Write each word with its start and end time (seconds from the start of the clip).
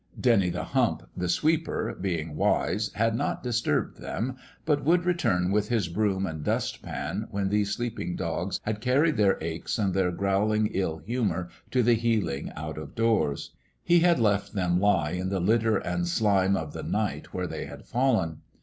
Dennie 0.19 0.49
the 0.49 0.63
Hump, 0.63 1.03
the 1.15 1.29
sweeper, 1.29 1.93
being 1.93 2.35
wise, 2.35 2.91
had 2.93 3.13
not 3.15 3.43
disturbed 3.43 3.99
them, 3.99 4.35
but 4.65 4.83
would 4.83 5.05
return 5.05 5.51
with 5.51 5.69
his 5.69 5.87
broom 5.87 6.25
and 6.25 6.43
dust 6.43 6.81
pan 6.81 7.27
when 7.29 7.49
these 7.49 7.75
sleeping 7.75 8.15
dogs 8.15 8.59
had 8.63 8.81
carried 8.81 9.15
their 9.15 9.37
aches 9.41 9.77
and 9.77 9.93
their 9.93 10.11
growling 10.11 10.71
ill 10.73 10.97
humour 10.97 11.49
to 11.69 11.83
the 11.83 11.93
healing 11.93 12.51
out 12.55 12.79
of 12.79 12.95
doors; 12.95 13.51
he 13.83 13.99
had 13.99 14.19
left 14.19 14.53
them 14.53 14.79
lie 14.79 15.11
in 15.11 15.29
the 15.29 15.39
litter 15.39 15.77
and 15.77 16.07
slime 16.07 16.55
72 16.55 16.55
In 16.55 16.55
LOVE 16.55 16.63
WITH 16.63 16.69
A 16.69 16.71
FLOWER 16.71 16.79
73 16.79 16.79
of 16.79 16.85
the 16.85 16.91
night 16.91 17.33
where 17.35 17.45
they 17.47 17.65
had 17.67 17.85
fallen. 17.85 18.41